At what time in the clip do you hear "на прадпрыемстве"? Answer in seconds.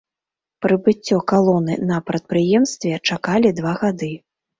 1.89-2.93